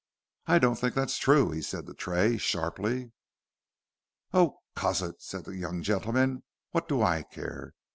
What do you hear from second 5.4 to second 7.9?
that young gentleman, "wot d' I care.